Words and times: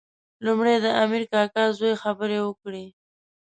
لومړی 0.45 0.75
د 0.83 0.85
امیر 1.03 1.23
کاکا 1.31 1.63
زوی 1.77 1.93
خبرې 2.03 2.39
وکړې. 2.43 2.85